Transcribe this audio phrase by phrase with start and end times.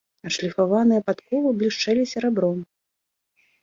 [0.29, 2.57] Адшліфаваныя падковы блішчэлі серабром.